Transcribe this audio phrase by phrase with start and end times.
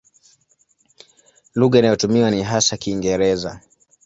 [1.55, 3.61] Lugha inayotumiwa ni hasa Kiingereza.